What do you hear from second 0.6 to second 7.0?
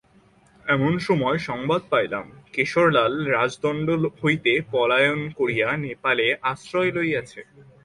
এমনসময় সংবাদ পাইলাম, কেশরলাল রাজদণ্ড হইতে পলায়ন করিয়া নেপালে আশ্রয়